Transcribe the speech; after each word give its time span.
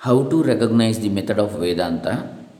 How 0.00 0.24
to 0.24 0.42
recognize 0.42 0.98
the 0.98 1.08
method 1.08 1.38
of 1.38 1.52
Vedanta 1.52 2.12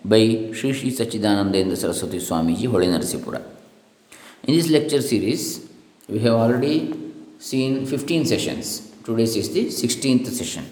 by 0.04 0.52
Sri 0.52 0.72
Sri 0.72 0.90
Sachidanandendra 0.90 1.76
Saraswati 1.76 2.18
Swamiji, 2.18 2.68
Holy 2.68 2.86
Narsipura. 2.86 3.42
In 4.44 4.54
this 4.54 4.68
lecture 4.70 5.02
series, 5.02 5.68
we 6.08 6.18
have 6.20 6.34
already 6.34 6.76
seen 7.38 7.86
15 7.86 8.26
sessions. 8.26 8.92
Today's 9.04 9.36
is 9.36 9.52
the 9.52 9.66
16th 9.66 10.28
session. 10.28 10.64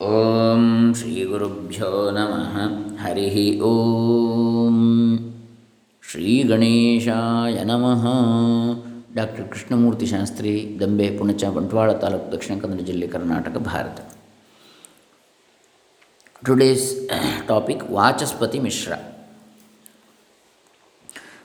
ॐ 0.00 0.92
श्रीगुरुभ्यो 0.98 1.88
नमः 2.18 2.54
हरिः 3.02 3.36
ॐ 3.64 4.78
ಶ್ರೀಗಣೇಶಾಯ 6.02 7.56
ನಮಃ 7.70 8.04
doctor 9.18 9.44
Krishnamurthy 9.52 10.06
Shastri 10.12 10.52
Dambe 10.80 11.06
Punacha 11.18 11.50
Bantwal 11.56 11.90
taluk 12.04 12.26
Dakshina 12.32 12.54
Kannada 12.62 12.82
ಜಿಲ್ಲೆ 12.88 13.06
Karnataka 13.14 13.58
Bharat 13.68 13.98
today's 16.48 16.88
topic 17.48 17.84
Vachaspati 17.98 18.60
Mishra 18.66 18.92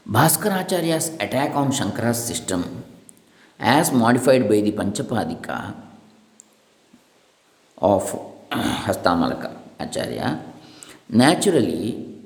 Bhaskaracharya's 0.08 1.10
attack 1.20 1.56
on 1.56 1.72
Shankara's 1.72 2.24
system, 2.24 2.84
as 3.60 3.92
modified 3.92 4.48
by 4.48 4.62
the 4.62 4.72
Panchapadika 4.72 5.74
of 7.80 8.04
Hastamalaka 8.52 9.58
Acharya, 9.80 10.42
naturally 11.10 12.22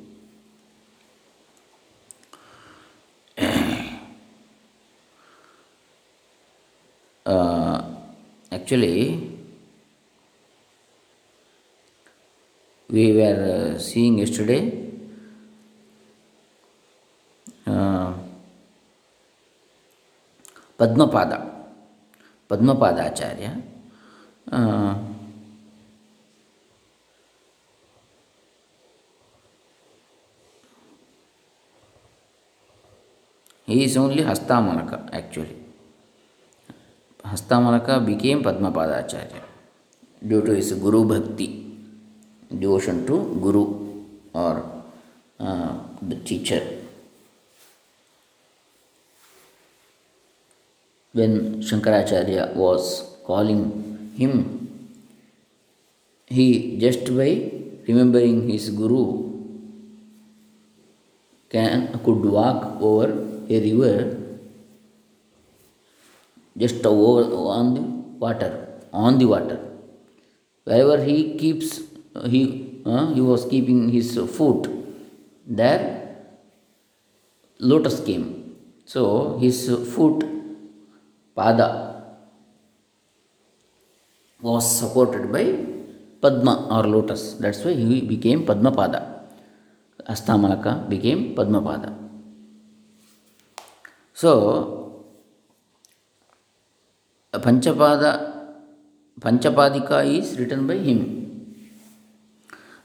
uh, 7.26 7.82
we 12.95 13.11
were 13.19 13.75
uh, 13.75 13.79
seeing 13.79 14.19
yesterday 14.23 14.63
uh, 17.67 18.13
Padmapada, 20.79 21.39
Padmapada 22.47 23.11
Acharya. 23.11 23.53
Uh, 24.51 24.95
he 33.67 33.85
is 33.85 33.97
only 33.97 34.23
Hastamalaka 34.23 35.09
actually. 35.11 35.57
Hastamalaka 37.25 38.05
became 38.05 38.43
Padmapada 38.43 39.03
Acharya 39.03 39.43
due 40.27 40.43
to 40.43 40.55
his 40.55 40.73
Guru 40.75 41.05
Bhakti, 41.05 41.64
devotion 42.61 43.07
to 43.07 43.17
Guru 43.43 43.65
or 44.33 44.83
uh, 45.41 45.79
the 46.03 46.17
teacher. 46.17 46.63
When 51.13 51.63
Shankaracharya 51.63 52.55
was 52.55 53.05
calling 53.25 54.13
him, 54.17 54.33
he 56.27 56.79
just 56.79 57.05
by 57.17 57.53
remembering 57.87 58.49
his 58.49 58.71
Guru 58.71 59.31
can 61.51 62.01
could 62.05 62.25
walk 62.25 62.81
over 62.81 63.07
a 63.49 63.61
river 63.61 64.25
just 66.57 66.85
over 66.87 67.23
on 67.55 67.75
the 67.75 67.81
water, 68.25 68.69
on 68.93 69.19
the 69.19 69.27
water. 69.27 69.59
Wherever 70.65 71.03
he 71.03 71.37
keeps, 71.37 71.81
he 72.23 72.83
uh, 72.87 73.13
he 73.15 73.21
was 73.21 73.45
keeping 73.47 73.89
his 73.89 74.19
foot, 74.37 74.69
there 75.47 76.17
lotus 77.59 78.01
came. 78.01 78.57
So 78.85 79.39
his 79.39 79.69
foot, 79.95 80.25
pada, 81.37 81.69
was 84.41 84.65
supported 84.79 85.33
by 85.33 85.45
Padma 86.21 86.69
or 86.71 86.85
lotus. 86.85 87.35
That's 87.35 87.65
why 87.65 87.75
he 87.75 88.03
became 88.03 88.45
Padmapada. 88.47 89.01
Astamalaka 90.09 90.89
became 90.89 91.35
Padmapada. 91.35 91.93
So 94.13 94.95
Panchapada, 97.33 98.13
Panchapadika 99.19 100.07
is 100.07 100.39
written 100.39 100.67
by 100.67 100.77
him. 100.77 101.34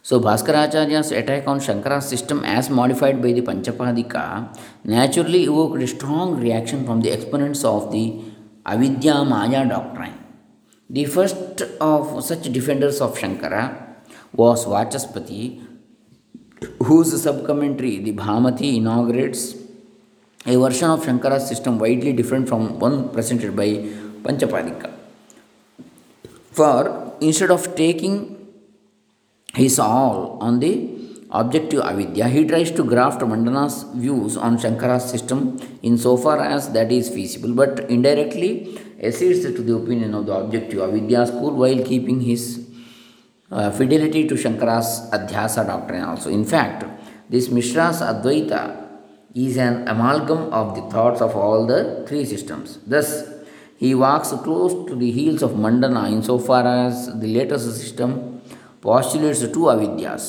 So 0.02 0.20
Bhaskaracharya's 0.20 1.12
attack 1.12 1.48
on 1.48 1.60
Shankara's 1.60 2.08
system 2.08 2.44
as 2.46 2.70
modified 2.70 3.22
by 3.22 3.34
the 3.34 3.42
Panchapadika 3.42 4.58
naturally 4.84 5.44
evoked 5.44 5.82
a 5.82 5.88
strong 5.88 6.40
reaction 6.40 6.86
from 6.86 7.02
the 7.02 7.12
exponents 7.12 7.64
of 7.66 7.92
the 7.92 8.22
Avidya 8.66 9.26
Maya 9.26 9.68
doctrine. 9.68 10.14
The 10.90 11.06
first 11.06 11.62
of 11.82 12.24
such 12.24 12.52
defenders 12.52 13.02
of 13.02 13.18
Shankara 13.18 13.86
was 14.34 14.66
Vachaspati, 14.66 15.66
whose 16.84 17.14
subcommentary, 17.14 18.04
the 18.04 18.14
Bhamati, 18.14 18.78
inaugurates 18.78 19.56
a 20.46 20.56
version 20.56 20.90
of 20.90 21.06
Shankara's 21.06 21.48
system 21.48 21.78
widely 21.78 22.14
different 22.14 22.48
from 22.48 22.80
one 22.80 23.10
presented 23.10 23.56
by 23.56 23.68
Panchapadika. 24.24 24.92
For 26.54 27.14
instead 27.22 27.52
of 27.52 27.76
taking 27.76 28.38
his 29.54 29.80
all 29.80 30.38
on 30.42 30.60
the 30.60 31.00
objective 31.32 31.82
avidya, 31.82 32.28
he 32.28 32.46
tries 32.46 32.72
to 32.72 32.84
graft 32.84 33.22
Mandana's 33.22 33.84
views 33.96 34.38
on 34.38 34.58
Shankara's 34.58 35.10
system 35.10 35.60
insofar 35.82 36.40
as 36.40 36.72
that 36.74 36.92
is 36.92 37.10
feasible, 37.10 37.54
but 37.54 37.90
indirectly 37.90 38.80
accedes 39.02 39.42
to 39.42 39.52
the 39.52 39.76
opinion 39.76 40.14
of 40.14 40.26
the 40.26 40.34
objective 40.34 40.80
avidya 40.80 41.28
school 41.28 41.52
while 41.52 41.84
keeping 41.84 42.20
his 42.22 42.68
uh, 43.52 43.72
fidelity 43.72 44.28
to 44.28 44.36
Shankara's 44.36 45.10
Adhyasa 45.12 45.66
doctrine 45.66 46.04
also. 46.04 46.30
In 46.30 46.46
fact, 46.46 46.86
this 47.30 47.50
Mishra's 47.50 48.02
Advaita 48.02 48.88
is 49.36 49.58
an 49.58 49.88
amalgam 49.88 50.52
of 50.52 50.76
the 50.76 50.81
thoughts 50.90 51.22
of 51.22 51.36
all 51.36 51.68
the 51.68 52.06
three 52.08 52.26
systems. 52.26 52.80
Thus, 52.86 53.28
he 53.78 53.96
walks 53.96 54.30
close 54.44 54.88
to 54.90 54.96
the 54.96 55.12
heels 55.12 55.42
of 55.42 55.58
Mandana 55.58 56.10
insofar 56.10 56.68
as 56.68 57.08
the 57.20 57.28
latest 57.28 57.66
system 57.78 58.42
postulates 58.89 59.41
two 59.55 59.66
avidyas, 59.73 60.23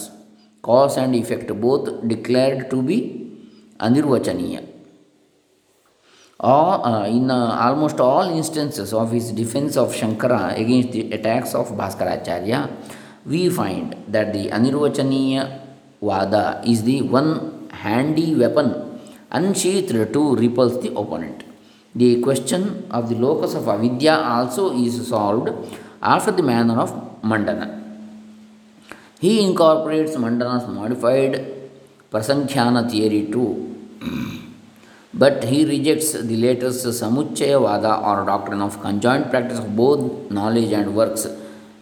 cause 0.61 0.97
and 0.99 1.15
effect, 1.15 1.49
both 1.67 1.87
declared 2.13 2.69
to 2.73 2.83
be 2.83 2.99
anirvachaniya. 3.87 4.61
All, 6.41 6.85
uh, 6.85 7.07
in 7.07 7.31
uh, 7.31 7.59
almost 7.67 8.01
all 8.01 8.27
instances 8.41 8.93
of 8.93 9.13
his 9.13 9.33
defense 9.33 9.77
of 9.77 9.95
Shankara 9.95 10.59
against 10.59 10.93
the 10.93 11.11
attacks 11.13 11.55
of 11.55 11.69
Bhaskaracharya, 11.81 12.61
we 13.25 13.49
find 13.49 13.97
that 14.09 14.33
the 14.35 14.49
anirvachaniya 14.49 15.43
vada 16.03 16.63
is 16.67 16.83
the 16.83 17.01
one 17.03 17.69
handy 17.71 18.35
weapon 18.35 19.01
unsheathed 19.31 20.13
to 20.13 20.37
repulse 20.37 20.77
the 20.85 20.91
opponent. 21.03 21.45
The 21.95 22.21
question 22.21 22.87
of 22.91 23.09
the 23.09 23.17
locus 23.17 23.55
of 23.55 23.69
avidya 23.69 24.17
also 24.37 24.73
is 24.77 25.09
solved 25.09 25.51
after 26.03 26.31
the 26.31 26.43
manner 26.43 26.79
of 26.79 26.91
Mandana. 27.23 27.80
He 29.21 29.45
incorporates 29.47 30.17
Mandana's 30.17 30.67
modified 30.67 31.33
Prasankhyanā 32.11 32.91
theory 32.91 33.29
too, 33.31 33.77
but 35.13 35.45
he 35.45 35.65
rejects 35.65 36.13
the 36.13 36.37
latest 36.37 36.87
Samuchaya 36.87 37.61
Vada 37.61 37.97
or 37.97 38.25
doctrine 38.25 38.63
of 38.63 38.81
conjoint 38.81 39.29
practice 39.31 39.59
of 39.59 39.77
both 39.77 40.31
knowledge 40.31 40.73
and 40.73 40.95
works 40.97 41.27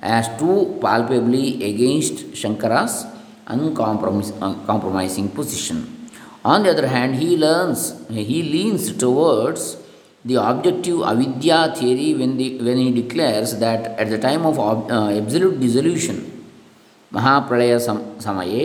as 0.01 0.29
too 0.41 0.79
palpably 0.81 1.63
against 1.63 2.33
Shankara's 2.33 3.07
uncompromising 3.47 5.29
position. 5.29 6.09
On 6.45 6.65
the 6.65 6.71
other 6.71 6.89
hand, 6.89 7.15
he 7.17 7.37
leans 7.37 8.93
towards 8.97 9.77
the 10.25 10.35
objective 10.35 11.03
avidya 11.03 11.73
theory 11.77 12.15
when, 12.15 12.39
he 12.39 12.91
declares 12.91 13.59
that 13.59 13.99
at 13.99 14.11
the 14.11 14.19
time 14.19 14.45
of 14.45 14.59
uh, 14.59 15.09
absolute 15.11 15.61
dissolution, 15.61 16.38
ಮಹಾಪ್ರಳಯ 17.13 17.75
ಸಮ 17.79 17.99
ಸಮಯೇ 18.21 18.63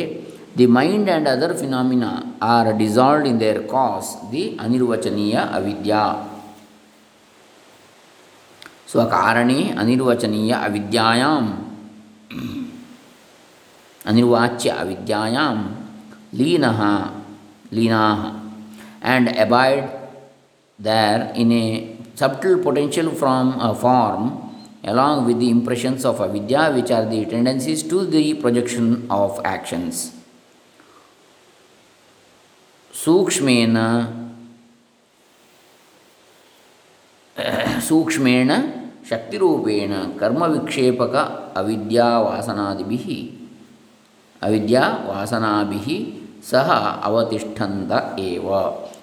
the 0.58 0.66
mind 0.68 1.10
and 1.10 1.30
other 1.30 1.54
phenomena 1.58 2.10
are 2.44 2.70
dissolved 2.78 3.28
in 3.28 3.40
their 3.40 3.62
cause 3.68 4.10
the 4.32 4.44
anirvachaniya 4.64 5.36
avidya 5.54 6.04
ಸ್ವಕಾರಣೆ 8.92 9.60
ಅನಿರ್ವಚನೀಯ 9.80 10.54
ಅವಿದ್ಯಾಯಾಮ್ 10.68 11.50
ಅನಿರ್ವಾಚ್ಯ 14.06 14.70
ಅವಿದ್ಯಾಯಾಮ್ 14.84 15.64
ಲೀನಃ 16.36 16.80
ಲೀನಾಃ 17.74 18.22
and 19.04 19.30
abide 19.38 19.90
there 20.80 21.32
in 21.36 21.52
a 21.54 21.66
subtle 22.16 22.58
potential 22.60 23.10
from 23.12 23.60
a 23.60 23.74
form 23.76 24.24
along 24.85 25.27
with 25.27 25.39
the 25.41 25.51
impressions 25.51 26.05
of 26.05 26.21
avidya, 26.21 26.73
which 26.73 26.91
are 26.91 27.05
the 27.05 27.25
tendencies 27.27 27.83
to 27.83 28.05
the 28.07 28.35
projection 28.35 29.07
of 29.11 29.41
actions. 29.45 30.13
सूक्ष्मेण 33.05 33.77
सूक्ष्मेण 37.89 38.51
शक्तिरूपेण 39.11 39.93
कर्मविक्षेपक 40.21 41.15
अविद्यावासनादिभिः 41.61 43.07
अविद्यावासनाभिः 44.47 45.89
सह 46.51 46.71
अवतिष्ठन्त 47.09 47.93
एव 48.29 48.49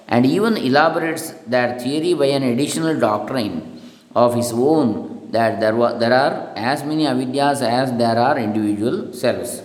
and 0.07 0.25
even 0.25 0.55
elaborates 0.57 1.31
that 1.47 1.81
theory 1.81 2.13
by 2.13 2.25
an 2.25 2.43
additional 2.43 2.99
doctrine 2.99 3.81
of 4.15 4.35
his 4.35 4.51
own 4.53 5.18
that 5.32 5.60
there, 5.60 5.74
wa- 5.74 5.94
there 5.94 6.12
are 6.12 6.52
as 6.56 6.84
many 6.84 7.04
avidyas 7.04 7.62
as 7.62 7.92
there 8.02 8.18
are 8.18 8.38
individual 8.38 9.12
selves 9.12 9.62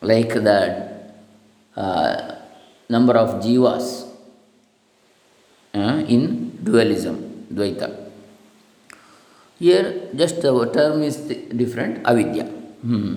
like 0.00 0.32
the 0.48 0.60
uh, 1.76 2.36
number 2.88 3.14
of 3.14 3.42
jivas 3.42 3.86
uh, 5.74 6.04
in 6.14 6.22
dualism 6.62 7.46
dvaita. 7.52 7.88
Here 9.58 10.10
just 10.14 10.42
the 10.42 10.52
term 10.72 11.02
is 11.02 11.16
different 11.62 12.06
avidya. 12.06 12.44
Hmm. 12.44 13.14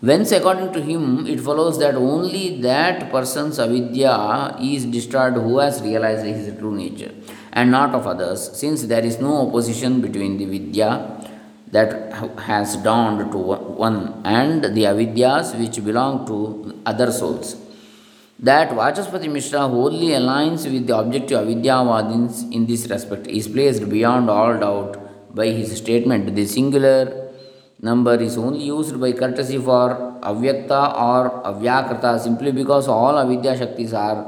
Whence, 0.00 0.30
according 0.30 0.72
to 0.74 0.80
him, 0.80 1.26
it 1.26 1.40
follows 1.40 1.78
that 1.80 1.96
only 1.96 2.60
that 2.62 3.10
person's 3.10 3.58
avidya 3.58 4.56
is 4.60 4.84
destroyed 4.84 5.34
who 5.34 5.58
has 5.58 5.82
realized 5.82 6.24
his 6.24 6.56
true 6.56 6.74
nature, 6.76 7.12
and 7.58 7.70
not 7.70 7.94
of 7.98 8.06
others, 8.06 8.40
since 8.60 8.82
there 8.92 9.04
is 9.04 9.18
no 9.20 9.48
opposition 9.48 10.00
between 10.00 10.36
the 10.40 10.46
vidya 10.54 10.90
that 11.76 12.12
has 12.48 12.76
dawned 12.88 13.32
to 13.32 13.38
one 13.86 13.98
and 14.24 14.64
the 14.76 14.84
avidyas 14.92 15.58
which 15.60 15.84
belong 15.84 16.26
to 16.26 16.36
other 16.86 17.10
souls. 17.12 17.56
That 18.38 18.70
Vachaspati 18.70 19.30
Mishra 19.30 19.66
wholly 19.68 20.10
aligns 20.20 20.70
with 20.72 20.86
the 20.86 20.96
objective 20.96 21.38
avidyavadins 21.44 22.52
in 22.52 22.66
this 22.66 22.86
respect 22.88 23.26
is 23.26 23.48
placed 23.48 23.88
beyond 23.88 24.30
all 24.30 24.56
doubt 24.64 24.92
by 25.34 25.46
his 25.46 25.76
statement 25.76 26.34
the 26.34 26.46
singular 26.46 27.30
number 27.80 28.14
is 28.28 28.38
only 28.38 28.64
used 28.64 29.00
by 29.00 29.10
courtesy 29.12 29.58
for 29.58 29.86
avyakta 30.30 30.80
or 31.08 31.22
avyakrata 31.50 32.18
simply 32.26 32.52
because 32.52 32.88
all 32.88 33.18
avidya 33.24 33.54
shaktis 33.60 33.92
are 33.92 34.18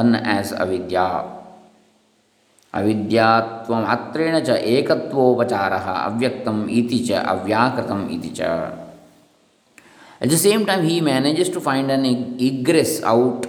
one 0.00 0.14
as 0.38 0.52
avidya 0.52 1.06
अविद्यात्वमात्रेण 2.78 4.38
च 4.46 4.50
एकत्वोपचारः 4.74 5.86
अव्यक्तम् 5.92 6.68
इति 6.80 6.98
च 7.08 7.24
अव्याकृतम् 7.34 8.10
इति 8.16 8.32
च 8.40 8.52
At 10.22 10.28
the 10.28 10.36
same 10.36 10.66
time, 10.66 10.82
he 10.84 11.00
manages 11.00 11.48
to 11.48 11.60
find 11.62 11.90
an 11.90 12.04
egress 12.38 13.02
out 13.02 13.46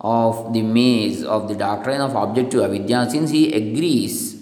of 0.00 0.52
the 0.52 0.62
maze 0.62 1.22
of 1.24 1.46
the 1.48 1.54
doctrine 1.54 2.00
of 2.00 2.16
objective 2.16 2.60
avidya 2.60 3.08
since 3.08 3.30
he 3.30 3.52
agrees 3.52 4.36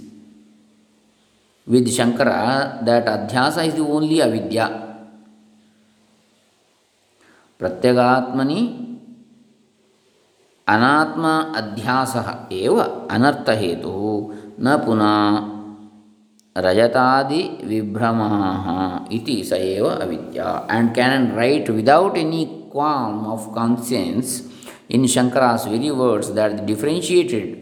with 1.67 1.87
Shankara 1.89 2.83
that 2.85 3.05
adhyasa 3.05 3.67
is 3.67 3.75
the 3.75 3.83
only 3.85 4.23
avidya. 4.23 4.83
प्रत्यगात्मनि 7.61 8.61
अनात्म 10.74 11.28
अध्यासः 11.62 12.28
एव 12.62 12.80
अनर्थहेतुः 13.16 14.04
न 14.66 14.78
पुनः 14.86 15.16
रजतादि 16.66 17.42
विभ्रमाः 17.70 18.68
इति 19.16 19.44
स 19.50 19.54
एव 19.54 19.86
अविद्या 19.88 20.48
and 20.76 20.94
can 20.96 21.34
write 21.36 21.70
without 21.70 22.18
any 22.18 22.44
qualm 22.74 23.26
of 23.34 23.52
conscience 23.54 24.44
in 24.90 25.04
Shankara's 25.04 25.66
very 25.66 25.92
words 25.92 26.32
that 26.34 26.58
the 26.58 26.64
differentiated 26.64 27.62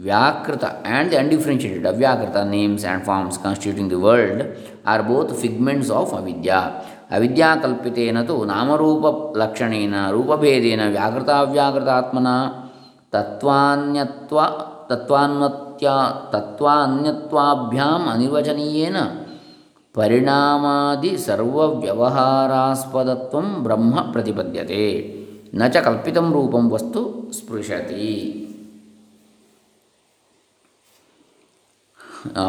Vyakrita 0.00 0.80
and 0.84 1.10
the 1.10 1.18
undifferentiated 1.18 1.84
Avyakrita 1.84 2.48
names 2.48 2.84
and 2.84 3.04
forms 3.04 3.38
constituting 3.38 3.88
the 3.88 3.98
world 3.98 4.44
are 4.84 5.02
both 5.04 5.40
figments 5.40 5.88
of 5.88 6.12
avidya. 6.12 6.84
ಅವಿದ್ಯಾಕಲ್ಪಿತೇನ 7.11 8.23
ತು 8.23 8.45
ನಾಮರೂಪಲಕ್ಷಣೇನ 8.45 10.11
ರೂಪಭೇದೇನ 10.11 10.89
ವ್ಯಾಕೃತಾವ್ಯಾಕೃತಾತ್ಮನ 10.89 12.27
ತತ್ವಾನ್ಯತ್ವ, 13.11 14.39
ತತ್ವಾನ್ವತ್ಯ, 14.89 15.89
ತತ್ವಾನ್ಯತ್ವಾಭ್ಯಾಂ 16.31 18.09
ಅನಿರ್ವಚನೀಯೇನ, 18.09 18.97
ಪರಿಣಾಮಾದಿ 19.93 21.17
ಸರ್ವವ್ಯವಹಾರಾಸ್ಪದತ್ವ 21.17 23.39
ಬ್ರಹ್ಮ 23.39 24.11
ಪ್ರತಿಪದ್ಯತೆ, 24.11 25.15
ನ 25.53 25.67
ಚ 25.67 25.77
ಕಲ್ಪಿತಂ 25.77 26.33
ರೂಪಂ 26.33 26.69
ವಸ್ತು 26.69 27.31
ಸ್ಪೃಶತಿ. 27.31 28.35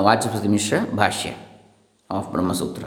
Vachaspati 0.00 0.48
Mishra 0.48 0.76
Bhashya 0.96 1.34
of 2.10 2.30
Brahmasutra. 2.30 2.84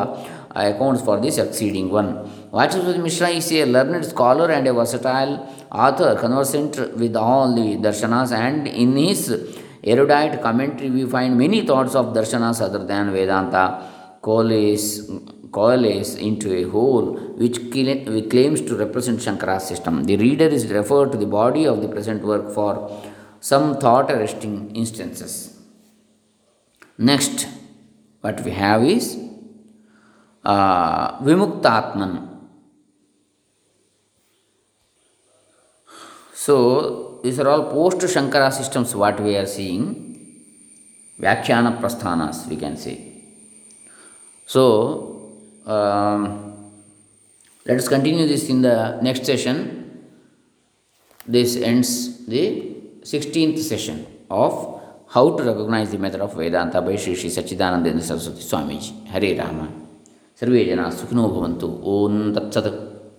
accounts 0.55 1.01
for 1.01 1.19
the 1.19 1.31
succeeding 1.31 1.89
one. 1.89 2.07
Vachaspati 2.51 3.01
Mishra 3.01 3.29
is 3.29 3.51
a 3.51 3.65
learned 3.65 4.05
scholar 4.05 4.49
and 4.51 4.67
a 4.67 4.73
versatile 4.73 5.47
author, 5.71 6.15
conversant 6.15 6.97
with 6.97 7.15
all 7.15 7.53
the 7.53 7.77
darshanas, 7.77 8.31
and 8.31 8.67
in 8.67 8.95
his 8.97 9.29
erudite 9.83 10.41
commentary, 10.41 10.89
we 10.89 11.05
find 11.05 11.37
many 11.37 11.65
thoughts 11.65 11.95
of 11.95 12.13
darshanas 12.13 12.61
other 12.61 12.85
than 12.85 13.11
Vedanta 13.11 14.17
coalesce, 14.21 15.09
coalesce 15.51 16.15
into 16.15 16.53
a 16.53 16.63
whole 16.69 17.15
which 17.37 17.71
claims 17.71 18.61
to 18.61 18.75
represent 18.75 19.19
Shankara's 19.19 19.67
system. 19.67 20.03
The 20.03 20.17
reader 20.17 20.47
is 20.47 20.67
referred 20.67 21.11
to 21.13 21.17
the 21.17 21.25
body 21.25 21.65
of 21.65 21.81
the 21.81 21.87
present 21.87 22.23
work 22.23 22.53
for 22.53 23.01
some 23.39 23.79
thought 23.79 24.11
arresting 24.11 24.75
instances. 24.75 25.57
Next, 26.97 27.47
what 28.21 28.41
we 28.43 28.51
have 28.51 28.83
is 28.83 29.17
uh, 30.43 31.19
Vimuktatman. 31.21 32.27
So, 36.33 37.08
these 37.23 37.39
are 37.39 37.49
all 37.49 37.65
post 37.71 38.05
Shankara 38.07 38.43
systems 38.57 38.93
what 38.95 39.19
we 39.21 39.33
are 39.35 39.49
seeing 39.49 39.87
vyakhyana 41.19 41.67
prasthanas 41.79 42.39
we 42.49 42.55
can 42.55 42.77
see 42.77 42.93
so 44.49 44.63
let's 47.65 47.89
continue 47.89 48.25
this 48.27 48.45
in 48.49 48.61
the 48.63 48.71
next 49.03 49.25
session 49.25 49.59
this 51.31 51.55
ends 51.63 51.95
the 52.29 52.43
sixteenth 53.05 53.59
session 53.63 53.99
of 54.37 54.59
how 55.15 55.25
to 55.29 55.43
recognise 55.43 55.89
the 55.91 55.97
method 55.97 56.21
of 56.21 56.33
Vedanta 56.37 56.77
by 56.87 56.95
Shri 56.97 57.13
Shri 57.15 57.29
Sachchidanandendra 57.29 58.03
Saraswati 58.05 58.43
Swamiji 58.49 58.91
Hare 59.11 59.31
Rama 59.33 59.59
ಸರ್ವೇ 60.41 60.61
ಜನ 60.65 60.81
ಸುಖಿನೋ 60.99 61.23
ಭವಂತು 61.27 61.67
ಓಂ 61.93 62.15
ತತ್ಸತ್ 62.33 62.69